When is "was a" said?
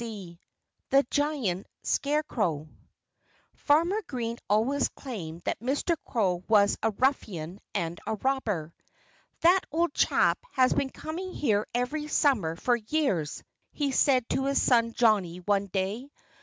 6.47-6.89